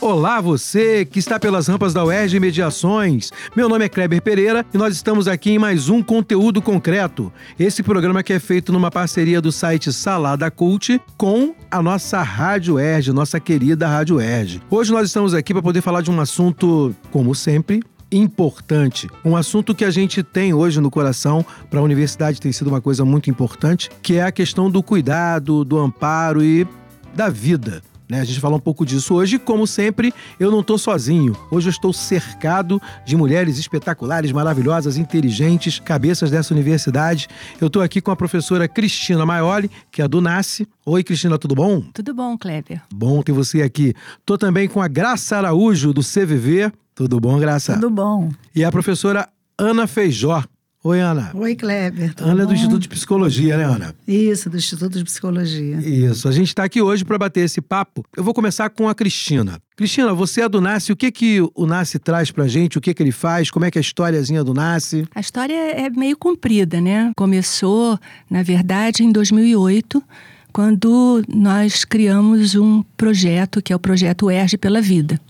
[0.00, 3.30] Olá, você que está pelas rampas da UERJ Mediações.
[3.54, 7.30] Meu nome é Kleber Pereira e nós estamos aqui em mais um conteúdo concreto.
[7.58, 12.76] Esse programa que é feito numa parceria do site Salada Cult com a nossa Rádio
[12.76, 14.62] UERJ, nossa querida Rádio UERJ.
[14.70, 19.06] Hoje nós estamos aqui para poder falar de um assunto, como sempre, importante.
[19.22, 22.80] Um assunto que a gente tem hoje no coração para a universidade tem sido uma
[22.80, 26.66] coisa muito importante, que é a questão do cuidado, do amparo e
[27.14, 27.82] da vida.
[28.10, 28.20] Né?
[28.20, 29.38] A gente fala um pouco disso hoje.
[29.38, 31.36] Como sempre, eu não estou sozinho.
[31.50, 37.28] Hoje eu estou cercado de mulheres espetaculares, maravilhosas, inteligentes, cabeças dessa universidade.
[37.60, 40.66] Eu estou aqui com a professora Cristina Maioli, que é do NASCE.
[40.84, 41.80] Oi, Cristina, tudo bom?
[41.94, 42.82] Tudo bom, Kleber.
[42.92, 43.94] Bom ter você aqui.
[44.18, 46.72] Estou também com a Graça Araújo, do CVV.
[46.94, 47.74] Tudo bom, Graça?
[47.74, 48.30] Tudo bom.
[48.54, 50.42] E a professora Ana Feijó,
[50.82, 51.30] Oi, Ana.
[51.34, 52.14] Oi, Kleber.
[52.18, 52.42] Ana bom?
[52.42, 53.94] é do Instituto de Psicologia, né, Ana?
[54.08, 55.76] Isso, do Instituto de Psicologia.
[55.76, 56.26] Isso.
[56.26, 58.02] A gente está aqui hoje para bater esse papo.
[58.16, 59.60] Eu vou começar com a Cristina.
[59.76, 60.92] Cristina, você é do NASCE.
[60.92, 62.78] O que que o NASCE traz pra gente?
[62.78, 63.50] O que que ele faz?
[63.50, 65.06] Como é que é a historiazinha do NASCE?
[65.14, 67.12] A história é meio comprida, né?
[67.14, 67.98] Começou,
[68.30, 70.02] na verdade, em 2008,
[70.50, 75.20] quando nós criamos um projeto que é o projeto ERG pela Vida.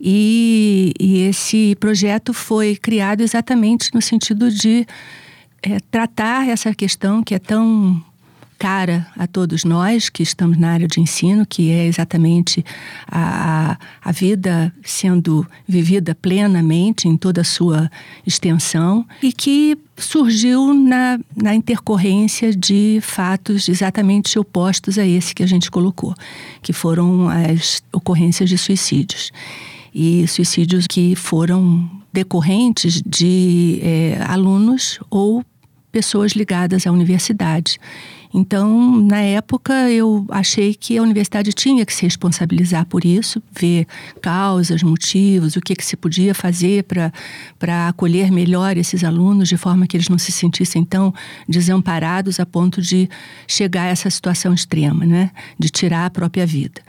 [0.00, 4.86] E, e esse projeto foi criado exatamente no sentido de
[5.62, 8.02] é, tratar essa questão que é tão
[8.58, 12.62] cara a todos nós que estamos na área de ensino, que é exatamente
[13.06, 17.90] a, a vida sendo vivida plenamente em toda a sua
[18.26, 25.46] extensão e que surgiu na, na intercorrência de fatos exatamente opostos a esse que a
[25.46, 26.14] gente colocou,
[26.60, 29.32] que foram as ocorrências de suicídios
[29.94, 35.44] e suicídios que foram decorrentes de é, alunos ou
[35.90, 37.78] pessoas ligadas à universidade.
[38.32, 43.88] Então, na época, eu achei que a universidade tinha que se responsabilizar por isso, ver
[44.22, 46.84] causas, motivos, o que, que se podia fazer
[47.58, 51.12] para acolher melhor esses alunos, de forma que eles não se sentissem tão
[51.48, 53.08] desamparados a ponto de
[53.48, 55.32] chegar a essa situação extrema, né?
[55.58, 56.80] de tirar a própria vida.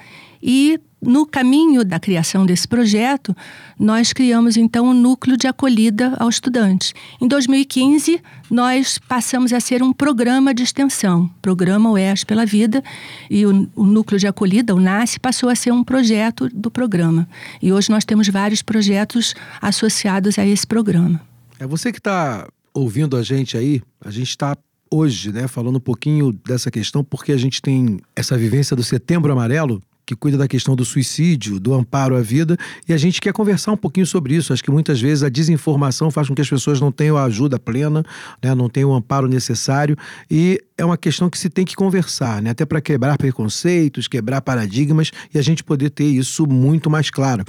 [0.43, 3.35] E no caminho da criação desse projeto,
[3.79, 6.93] nós criamos então um núcleo de acolhida ao estudante.
[7.19, 12.83] Em 2015, nós passamos a ser um programa de extensão, Programa UERJ pela Vida,
[13.29, 17.27] e o, o núcleo de acolhida, o NASCE, passou a ser um projeto do programa.
[17.61, 21.19] E hoje nós temos vários projetos associados a esse programa.
[21.59, 24.55] É você que está ouvindo a gente aí, a gente está
[24.89, 29.31] hoje, né, falando um pouquinho dessa questão, porque a gente tem essa vivência do Setembro
[29.31, 32.57] Amarelo, que cuida da questão do suicídio, do amparo à vida,
[32.87, 34.51] e a gente quer conversar um pouquinho sobre isso.
[34.51, 37.57] Acho que muitas vezes a desinformação faz com que as pessoas não tenham a ajuda
[37.57, 38.03] plena,
[38.43, 39.95] né, não tenham o amparo necessário,
[40.29, 44.41] e é uma questão que se tem que conversar, né, até para quebrar preconceitos, quebrar
[44.41, 47.45] paradigmas e a gente poder ter isso muito mais claro.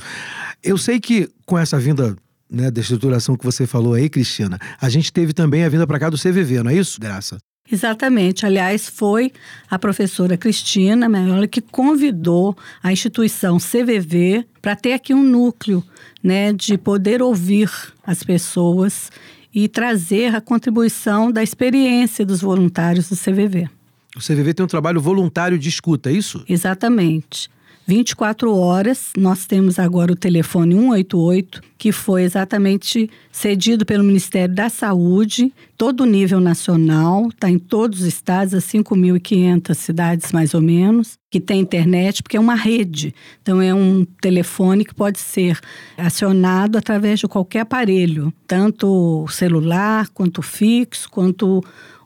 [0.62, 2.14] Eu sei que com essa vinda
[2.48, 5.98] né, da estruturação que você falou aí, Cristina, a gente teve também a vinda para
[5.98, 7.38] cá do CVV, não é isso, Graça?
[7.72, 8.44] Exatamente.
[8.44, 9.32] Aliás, foi
[9.70, 15.82] a professora Cristina Meiola que convidou a instituição CVV para ter aqui um núcleo
[16.22, 17.70] né, de poder ouvir
[18.06, 19.10] as pessoas
[19.54, 23.68] e trazer a contribuição da experiência dos voluntários do CVV.
[24.14, 26.44] O CVV tem um trabalho voluntário de escuta, é isso?
[26.46, 27.50] Exatamente.
[27.86, 29.12] 24 horas.
[29.16, 36.02] Nós temos agora o telefone 188, que foi exatamente cedido pelo Ministério da Saúde, todo
[36.02, 41.40] o nível nacional, está em todos os estados, as 5.500 cidades mais ou menos, que
[41.40, 43.14] tem internet, porque é uma rede.
[43.42, 45.58] Então, é um telefone que pode ser
[45.96, 51.62] acionado através de qualquer aparelho, tanto celular, quanto fixo, quanto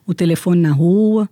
[0.07, 1.29] o telefone na rua.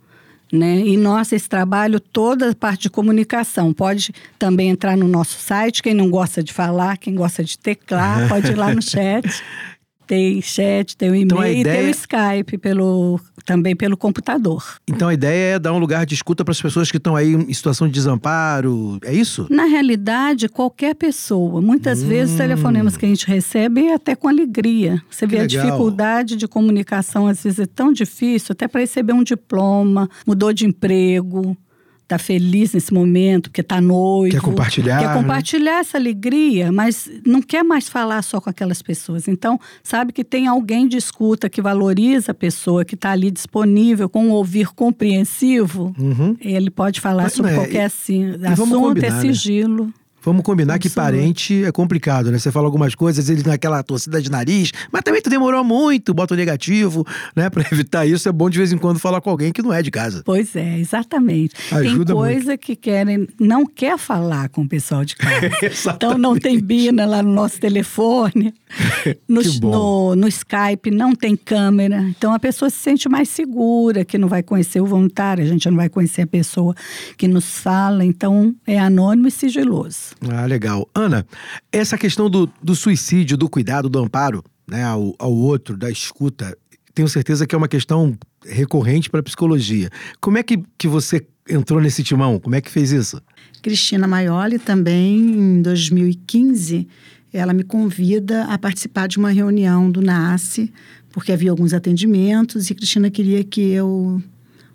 [0.52, 0.80] Né?
[0.80, 5.82] E nossa, esse trabalho, toda a parte de comunicação, pode também entrar no nosso site.
[5.82, 9.26] Quem não gosta de falar, quem gosta de teclar, pode ir lá no chat.
[10.08, 11.74] Tem chat, tem o então, e-mail ideia...
[11.74, 14.64] e tem o Skype pelo, também pelo computador.
[14.88, 17.34] Então a ideia é dar um lugar de escuta para as pessoas que estão aí
[17.34, 19.48] em situação de desamparo, é isso?
[19.50, 21.62] Na realidade, qualquer pessoa.
[21.62, 22.08] Muitas hum.
[22.08, 25.02] vezes os telefonemas que a gente recebe é até com alegria.
[25.10, 25.62] Você que vê legal.
[25.62, 30.52] a dificuldade de comunicação, às vezes é tão difícil, até para receber um diploma, mudou
[30.54, 31.58] de emprego,
[32.08, 34.36] tá feliz nesse momento, porque tá noivo.
[34.36, 35.00] Quer compartilhar.
[35.00, 35.14] Quer né?
[35.14, 35.80] compartilhar né?
[35.80, 39.28] essa alegria, mas não quer mais falar só com aquelas pessoas.
[39.28, 44.08] Então, sabe que tem alguém de escuta que valoriza a pessoa, que está ali disponível,
[44.08, 45.94] com um ouvir compreensivo.
[45.98, 46.38] Uhum.
[46.40, 47.58] Ele pode falar mas, sobre né?
[47.58, 49.96] qualquer assim, assunto, é né?
[50.26, 52.40] Vamos combinar que parente é complicado, né?
[52.40, 56.34] Você fala algumas coisas, ele naquela torcida de nariz, mas também tu demorou muito, bota
[56.34, 57.06] o negativo,
[57.36, 57.48] né?
[57.56, 59.84] Pra evitar isso, é bom de vez em quando falar com alguém que não é
[59.84, 60.24] de casa.
[60.26, 61.54] Pois é, exatamente.
[61.72, 62.60] Ajuda tem coisa muito.
[62.60, 65.52] que querem, não quer falar com o pessoal de casa.
[65.96, 68.52] então não tem bina lá no nosso telefone,
[69.30, 72.02] no, no, no Skype não tem câmera.
[72.02, 75.70] Então a pessoa se sente mais segura, que não vai conhecer o voluntário, a gente
[75.70, 76.74] não vai conhecer a pessoa
[77.16, 78.04] que nos fala.
[78.04, 80.15] Então é anônimo e sigiloso.
[80.30, 80.90] Ah, legal.
[80.94, 81.26] Ana,
[81.72, 86.58] essa questão do, do suicídio, do cuidado, do amparo né, ao, ao outro, da escuta,
[86.94, 89.90] tenho certeza que é uma questão recorrente para a psicologia.
[90.20, 92.40] Como é que, que você entrou nesse timão?
[92.40, 93.22] Como é que fez isso?
[93.62, 96.88] Cristina Maioli também, em 2015,
[97.34, 100.72] ela me convida a participar de uma reunião do NASCE,
[101.12, 104.22] porque havia alguns atendimentos e Cristina queria que eu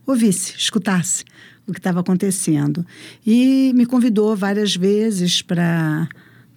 [0.07, 1.25] ouvisse, escutasse
[1.71, 2.85] o que estava acontecendo.
[3.27, 6.09] E me convidou várias vezes para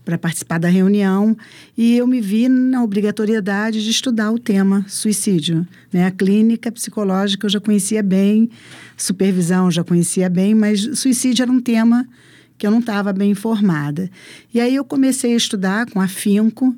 [0.03, 1.33] para participar da reunião
[1.77, 5.65] e eu me vi na obrigatoriedade de estudar o tema suicídio.
[5.91, 6.05] Né?
[6.05, 8.49] A clínica psicológica eu já conhecia bem,
[8.97, 12.05] supervisão eu já conhecia bem, mas suicídio era um tema
[12.57, 14.09] que eu não estava bem informada.
[14.53, 16.75] E aí eu comecei a estudar com afinco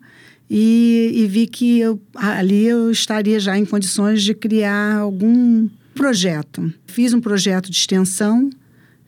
[0.49, 6.71] e, e vi que eu, ali eu estaria já em condições de criar algum projeto.
[6.85, 8.49] Fiz um projeto de extensão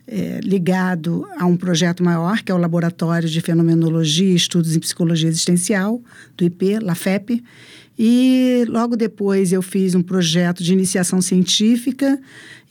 [0.07, 4.79] é, ligado a um projeto maior, que é o Laboratório de Fenomenologia e Estudos em
[4.79, 6.01] Psicologia Existencial,
[6.37, 7.43] do IP, LAFEP.
[7.99, 12.19] E logo depois eu fiz um projeto de iniciação científica,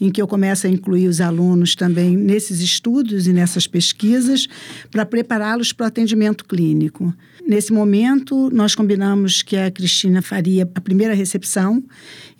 [0.00, 4.46] em que eu começo a incluir os alunos também nesses estudos e nessas pesquisas,
[4.90, 7.12] para prepará-los para o atendimento clínico.
[7.46, 11.82] Nesse momento, nós combinamos que a Cristina faria a primeira recepção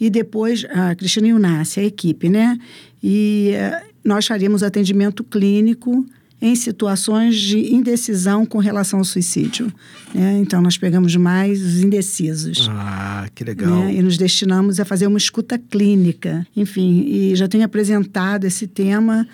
[0.00, 2.58] e depois a Cristina e o Nasce, a equipe, né?
[3.02, 6.06] E eh, nós faríamos atendimento clínico
[6.40, 9.72] em situações de indecisão com relação ao suicídio.
[10.14, 10.38] Né?
[10.38, 12.68] Então, nós pegamos mais os indecisos.
[12.70, 13.70] Ah, que legal.
[13.70, 13.94] Né?
[13.94, 16.46] E nos destinamos a fazer uma escuta clínica.
[16.54, 19.26] Enfim, e já tenho apresentado esse tema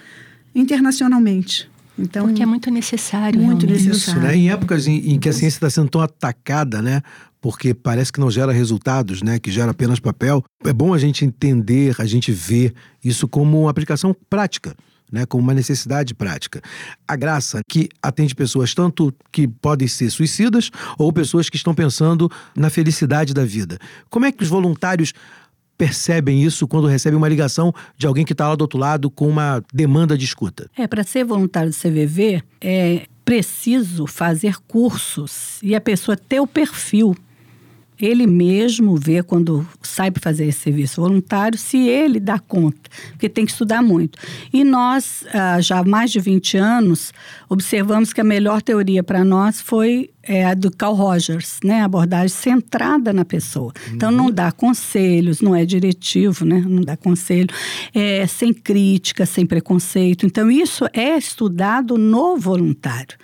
[0.54, 1.68] internacionalmente.
[1.98, 3.40] Então, Porque é muito necessário.
[3.40, 3.88] Muito realmente.
[3.88, 4.20] necessário.
[4.20, 4.36] Isso, né?
[4.36, 7.02] Em épocas em, em que a ciência está sendo tão atacada, né?
[7.40, 9.38] Porque parece que não gera resultados, né?
[9.38, 10.42] Que gera apenas papel.
[10.64, 12.72] É bom a gente entender, a gente ver
[13.04, 14.74] isso como uma aplicação prática.
[15.10, 16.62] Né, como uma necessidade prática.
[17.06, 22.30] A graça que atende pessoas tanto que podem ser suicidas ou pessoas que estão pensando
[22.56, 23.78] na felicidade da vida.
[24.08, 25.12] Como é que os voluntários
[25.82, 29.28] percebem isso quando recebem uma ligação de alguém que está lá do outro lado com
[29.28, 30.70] uma demanda de escuta?
[30.78, 36.46] É, para ser voluntário do CVV, é preciso fazer cursos e a pessoa ter o
[36.46, 37.16] perfil.
[38.00, 43.28] Ele mesmo vê quando sai para fazer esse serviço voluntário, se ele dá conta, porque
[43.28, 44.18] tem que estudar muito.
[44.52, 47.12] E nós, ah, já há mais de 20 anos,
[47.48, 51.80] observamos que a melhor teoria para nós foi é, a do Carl Rogers, né?
[51.80, 53.72] A abordagem centrada na pessoa.
[53.92, 56.64] Então, não dá conselhos, não é diretivo, né?
[56.66, 57.48] Não dá conselho,
[57.92, 60.24] é sem crítica, sem preconceito.
[60.24, 63.16] Então, isso é estudado no voluntário.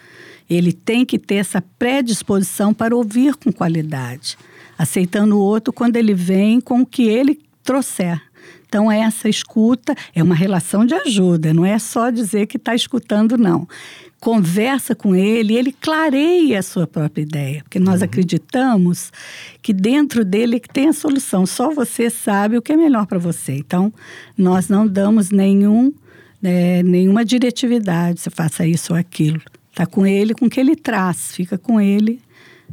[0.49, 4.37] Ele tem que ter essa predisposição para ouvir com qualidade,
[4.79, 8.23] aceitando o outro quando ele vem com o que ele trouxer.
[8.69, 13.39] Então, essa escuta é uma relação de ajuda, não é só dizer que está escutando,
[13.39, 13.67] não.
[14.21, 19.11] Conversa com ele, ele clareia a sua própria ideia, porque nós acreditamos
[19.63, 23.19] que dentro dele que tem a solução, só você sabe o que é melhor para
[23.19, 23.53] você.
[23.53, 23.93] Então,
[24.37, 25.91] nós não damos nenhum,
[26.43, 29.41] né, nenhuma diretividade, você faça isso ou aquilo.
[29.71, 32.21] Está com ele, com o que ele traz, fica com ele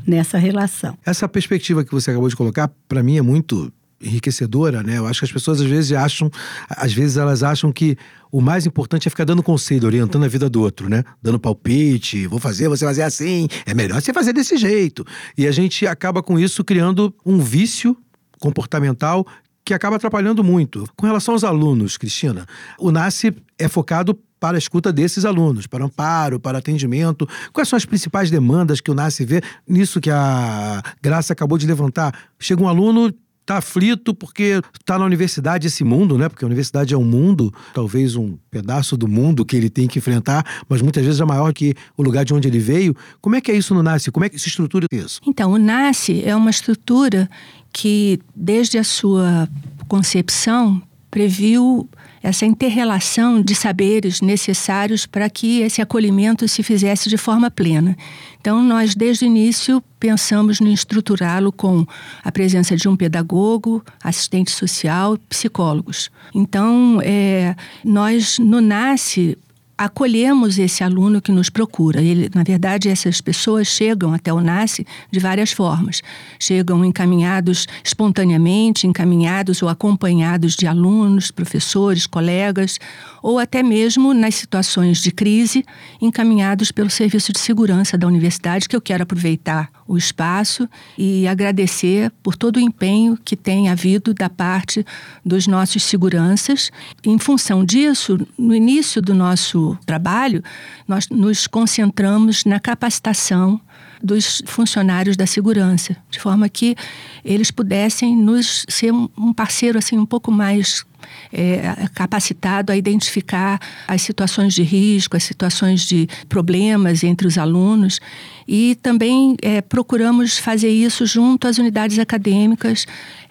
[0.06, 0.98] nessa relação.
[1.06, 3.72] Essa perspectiva que você acabou de colocar, para mim, é muito
[4.02, 4.98] enriquecedora, né?
[4.98, 6.30] Eu acho que as pessoas às vezes acham,
[6.70, 7.98] às vezes elas acham que
[8.32, 11.04] o mais importante é ficar dando conselho, orientando a vida do outro, né?
[11.22, 15.06] Dando palpite, vou fazer, você fazer assim, é melhor você fazer desse jeito.
[15.38, 17.98] E a gente acaba com isso criando um vício
[18.40, 19.26] comportamental
[19.64, 20.88] que acaba atrapalhando muito.
[20.96, 22.46] Com relação aos alunos, Cristina,
[22.78, 27.28] o NASCE é focado para a escuta desses alunos, para amparo, para atendimento.
[27.52, 31.66] Quais são as principais demandas que o NASCE vê nisso que a Graça acabou de
[31.66, 32.14] levantar?
[32.40, 33.14] Chega um aluno,
[33.46, 36.28] está aflito porque está na universidade esse mundo, né?
[36.28, 40.00] Porque a universidade é um mundo, talvez um pedaço do mundo que ele tem que
[40.00, 42.96] enfrentar, mas muitas vezes é maior que o lugar de onde ele veio.
[43.22, 44.12] Como é que é isso no NASCE?
[44.12, 45.22] Como é que se estrutura isso?
[45.26, 47.30] Então, o NASCE é uma estrutura
[47.72, 49.48] que, desde a sua
[49.88, 50.82] concepção,
[51.16, 51.90] previu
[52.22, 57.96] essa interrelação de saberes necessários para que esse acolhimento se fizesse de forma plena.
[58.42, 61.86] Então, nós, desde o início, pensamos em estruturá-lo com
[62.22, 66.12] a presença de um pedagogo, assistente social, psicólogos.
[66.34, 69.38] Então, é, nós, no NASCE,
[69.78, 72.02] acolhemos esse aluno que nos procura.
[72.02, 76.02] Ele, na verdade, essas pessoas chegam até o NASCE de várias formas.
[76.40, 82.80] Chegam encaminhados espontaneamente, encaminhados ou acompanhados de alunos, professores, colegas,
[83.22, 85.66] ou até mesmo nas situações de crise,
[86.02, 92.12] encaminhados pelo Serviço de Segurança da Universidade, que eu quero aproveitar o espaço e agradecer
[92.24, 94.86] por todo o empenho que tem havido da parte
[95.24, 96.72] dos nossos seguranças.
[97.04, 100.44] Em função disso, no início do nosso trabalho,
[100.88, 103.60] nós nos concentramos na capacitação
[104.04, 106.76] dos funcionários da segurança, de forma que
[107.24, 110.86] eles pudessem nos ser um parceiro assim um pouco mais
[111.32, 118.00] é, capacitado a identificar as situações de risco, as situações de problemas entre os alunos.
[118.48, 122.86] E também é, procuramos fazer isso junto às unidades acadêmicas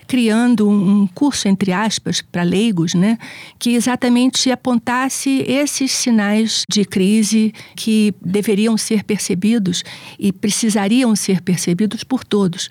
[0.07, 3.19] criando um curso, entre aspas, para leigos, né,
[3.59, 9.83] que exatamente apontasse esses sinais de crise que deveriam ser percebidos
[10.19, 12.69] e precisariam ser percebidos por todos,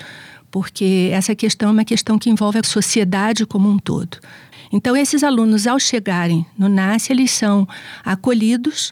[0.51, 4.19] porque essa questão é uma questão que envolve a sociedade como um todo.
[4.71, 7.67] Então, esses alunos, ao chegarem no NASCE, eles são
[8.03, 8.91] acolhidos,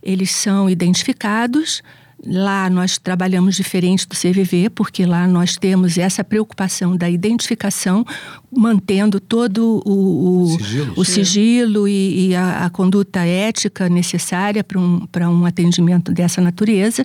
[0.00, 1.82] eles são identificados.
[2.24, 8.06] Lá nós trabalhamos diferente do CVV, porque lá nós temos essa preocupação da identificação,
[8.50, 14.78] mantendo todo o, o sigilo, o sigilo e, e a, a, conduta ética necessária para
[14.80, 17.04] um, um atendimento dessa natureza.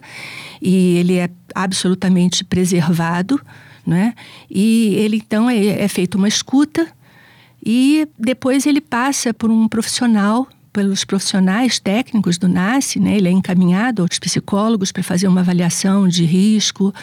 [0.61, 3.39] E ele é absolutamente preservado.
[3.85, 4.13] Né?
[4.49, 6.87] E ele então é, é feita uma escuta
[7.65, 13.17] e depois ele passa por um profissional pelos profissionais técnicos do NASCE, né?
[13.17, 16.93] ele é encaminhado aos psicólogos para fazer uma avaliação de risco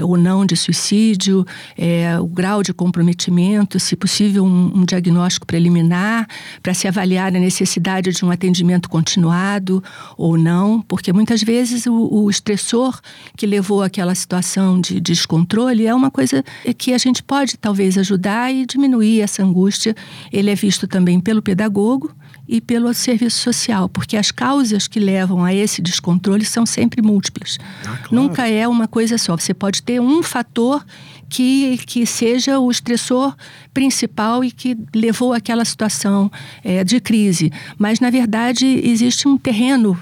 [0.00, 1.46] ou não de suicídio,
[1.76, 6.26] é, o grau de comprometimento, se possível um, um diagnóstico preliminar,
[6.62, 9.82] para se avaliar a necessidade de um atendimento continuado
[10.16, 12.98] ou não, porque muitas vezes o, o estressor
[13.36, 16.42] que levou àquela situação de descontrole é uma coisa
[16.78, 19.94] que a gente pode talvez ajudar e diminuir essa angústia.
[20.32, 22.14] Ele é visto também pelo pedagogo,
[22.50, 27.58] e pelo serviço social, porque as causas que levam a esse descontrole são sempre múltiplas.
[27.84, 28.08] Ah, claro.
[28.12, 29.36] Nunca é uma coisa só.
[29.36, 30.84] Você pode ter um fator
[31.28, 33.34] que, que seja o estressor
[33.74, 36.30] principal e que levou àquela situação
[36.62, 37.52] é, de crise.
[37.78, 39.98] Mas, na verdade, existe um terreno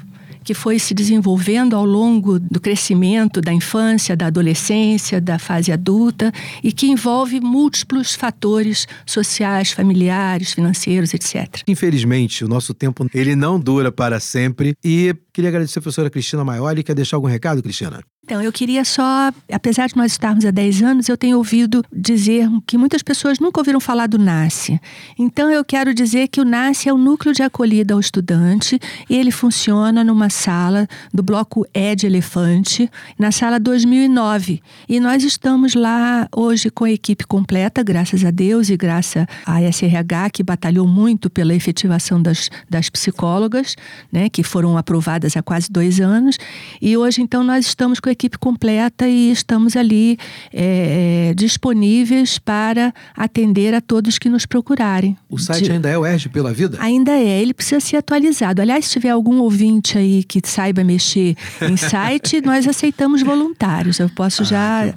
[0.49, 6.33] que foi se desenvolvendo ao longo do crescimento da infância, da adolescência, da fase adulta
[6.65, 11.61] e que envolve múltiplos fatores sociais, familiares, financeiros, etc.
[11.69, 16.43] Infelizmente, o nosso tempo ele não dura para sempre e queria agradecer a professora Cristina
[16.43, 16.83] Maioli.
[16.83, 18.01] Quer deixar algum recado, Cristina?
[18.29, 22.47] Então, eu queria só, apesar de nós estarmos há 10 anos, eu tenho ouvido dizer
[22.67, 24.79] que muitas pessoas nunca ouviram falar do NASCE.
[25.19, 29.17] Então, eu quero dizer que o NASCE é o núcleo de acolhida ao estudante e
[29.17, 34.61] ele funciona numa sala do bloco E de Elefante, na sala 2009.
[34.87, 39.63] E nós estamos lá hoje com a equipe completa, graças a Deus e graças à
[39.63, 43.75] SRH, que batalhou muito pela efetivação das, das psicólogas,
[44.13, 46.37] né, que foram aprovadas há quase dois anos.
[46.83, 50.19] E hoje, então, nós estamos com a equipe completa e estamos ali
[50.53, 55.17] é, é, disponíveis para atender a todos que nos procurarem.
[55.31, 55.73] O site De...
[55.73, 56.79] ainda é o Erge pela Vida?
[56.81, 58.61] Ainda é, ele precisa ser atualizado.
[58.61, 64.01] Aliás, se tiver algum ouvinte aí que saiba mexer em site, nós aceitamos voluntários.
[64.01, 64.95] Eu posso ah, já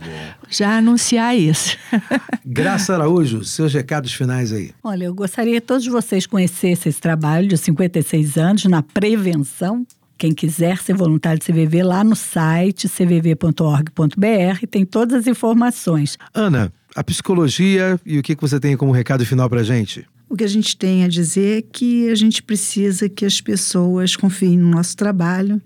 [0.50, 1.78] já anunciar isso.
[2.46, 4.72] Graça Araújo, seus recados finais aí.
[4.84, 9.86] Olha, eu gostaria que todos vocês conhecessem esse trabalho de 56 anos na prevenção
[10.22, 16.16] quem quiser ser voluntário de CVV, lá no site cvv.org.br tem todas as informações.
[16.32, 20.06] Ana, a psicologia e o que você tem como recado final para gente?
[20.30, 24.16] O que a gente tem a dizer é que a gente precisa que as pessoas
[24.16, 25.60] confiem no nosso trabalho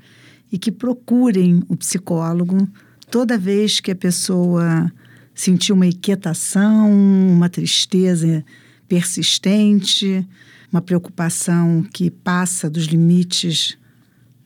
[0.50, 2.66] e que procurem o psicólogo
[3.12, 4.90] toda vez que a pessoa
[5.34, 8.42] sentir uma inquietação, uma tristeza
[8.88, 10.26] persistente,
[10.72, 13.78] uma preocupação que passa dos limites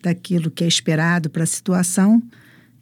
[0.01, 2.21] daquilo que é esperado para a situação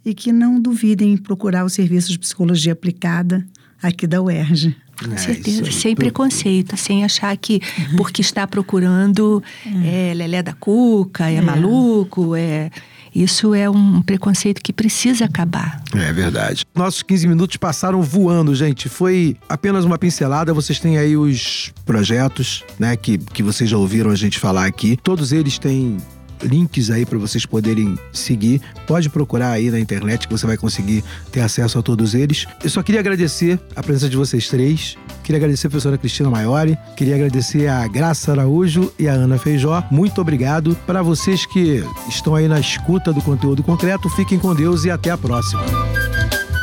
[0.05, 3.45] e que não duvidem em procurar o serviço de psicologia aplicada
[3.81, 4.75] aqui da UERJ.
[5.03, 7.61] Com é, certeza, sem preconceito, sem achar que
[7.95, 9.43] porque está procurando
[9.83, 12.71] é, é Lelé da Cuca, é, é, maluco, é.
[13.13, 15.81] Isso é um preconceito que precisa acabar.
[15.95, 16.65] É verdade.
[16.75, 18.87] Nossos 15 minutos passaram voando, gente.
[18.89, 20.53] Foi apenas uma pincelada.
[20.53, 24.97] Vocês têm aí os projetos, né, que, que vocês já ouviram a gente falar aqui.
[25.01, 25.97] Todos eles têm
[26.41, 28.61] links aí para vocês poderem seguir.
[28.85, 32.45] Pode procurar aí na internet que você vai conseguir ter acesso a todos eles.
[32.63, 34.97] Eu só queria agradecer a presença de vocês três.
[35.23, 39.83] Queria agradecer a professora Cristina Maiori, queria agradecer a Graça Araújo e a Ana Feijó.
[39.91, 40.75] Muito obrigado.
[40.87, 45.09] Para vocês que estão aí na escuta do conteúdo concreto, fiquem com Deus e até
[45.09, 46.06] a próxima.